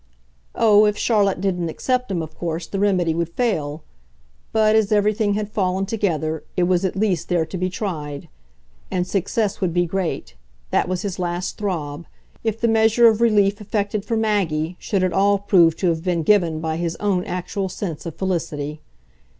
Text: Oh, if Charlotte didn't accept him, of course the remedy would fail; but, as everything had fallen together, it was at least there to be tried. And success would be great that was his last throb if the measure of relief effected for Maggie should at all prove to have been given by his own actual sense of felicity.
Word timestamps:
Oh, 0.55 0.85
if 0.85 0.97
Charlotte 0.97 1.41
didn't 1.41 1.69
accept 1.69 2.09
him, 2.09 2.23
of 2.23 2.35
course 2.35 2.65
the 2.65 2.79
remedy 2.79 3.13
would 3.13 3.29
fail; 3.29 3.83
but, 4.51 4.75
as 4.75 4.91
everything 4.91 5.35
had 5.35 5.47
fallen 5.51 5.85
together, 5.85 6.43
it 6.57 6.63
was 6.63 6.83
at 6.83 6.95
least 6.95 7.29
there 7.29 7.45
to 7.45 7.55
be 7.55 7.69
tried. 7.69 8.27
And 8.89 9.05
success 9.05 9.61
would 9.61 9.75
be 9.75 9.85
great 9.85 10.33
that 10.71 10.87
was 10.89 11.03
his 11.03 11.19
last 11.19 11.55
throb 11.59 12.07
if 12.43 12.59
the 12.59 12.67
measure 12.67 13.07
of 13.07 13.21
relief 13.21 13.61
effected 13.61 14.03
for 14.03 14.17
Maggie 14.17 14.75
should 14.79 15.03
at 15.03 15.13
all 15.13 15.37
prove 15.37 15.75
to 15.77 15.89
have 15.89 16.03
been 16.03 16.23
given 16.23 16.59
by 16.59 16.77
his 16.77 16.95
own 16.95 17.23
actual 17.25 17.69
sense 17.69 18.03
of 18.07 18.15
felicity. 18.15 18.81